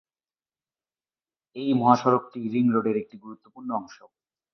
[1.55, 3.95] এই মহাসড়কটি ring road একটি গুরুত্বপূর্ণ অংশ।